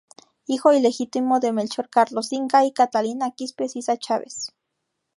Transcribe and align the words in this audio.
Hijo 0.47 0.73
ilegítimo 0.73 1.39
de 1.39 1.51
Melchor 1.51 1.87
Carlos 1.87 2.33
Inca 2.33 2.65
y 2.65 2.71
"Catalina 2.73 3.29
Quispe 3.35 3.69
Sisa 3.69 3.97
Chávez". 3.97 4.51